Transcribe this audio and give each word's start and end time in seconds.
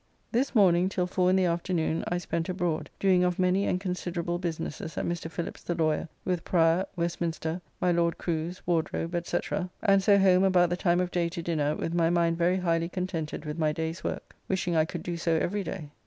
This 0.31 0.55
morning, 0.55 0.89
till 0.89 1.05
four 1.05 1.29
in 1.29 1.35
the 1.35 1.45
afternoon, 1.45 2.03
I 2.07 2.17
spent 2.17 2.49
abroad, 2.49 2.89
doing 2.99 3.23
of 3.23 3.37
many 3.37 3.67
and 3.67 3.79
considerable 3.79 4.39
businesses 4.39 4.97
at 4.97 5.05
Mr. 5.05 5.29
Phillips 5.29 5.61
the 5.61 5.75
lawyer, 5.75 6.09
with 6.25 6.43
Prior, 6.43 6.87
Westminster, 6.95 7.61
my 7.79 7.91
Lord 7.91 8.17
Crew's, 8.17 8.63
Wardrobe, 8.65 9.15
&c., 9.27 9.39
and 9.83 10.01
so 10.01 10.17
home 10.17 10.43
about 10.43 10.71
the 10.71 10.75
time 10.75 11.01
of 11.01 11.11
day 11.11 11.29
to 11.29 11.43
dinner 11.43 11.75
with 11.75 11.93
my 11.93 12.09
mind 12.09 12.39
very 12.39 12.57
highly 12.57 12.89
contented 12.89 13.45
with 13.45 13.59
my 13.59 13.71
day's 13.71 14.03
work, 14.03 14.35
wishing 14.47 14.75
I 14.75 14.85
could 14.85 15.03
do 15.03 15.17
so 15.17 15.33
every 15.33 15.63
day. 15.63 15.91